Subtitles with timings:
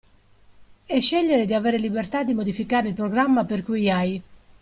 [0.83, 4.19] È scegliere di avere libertà di modificare il programma per cui hai.